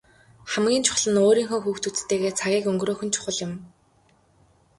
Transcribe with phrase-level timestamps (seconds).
[0.51, 3.53] Хамгийн чухал нь өөрийнхөө хүүхдүүдтэйгээ цагийг өнгөрөөх нь чухал юм.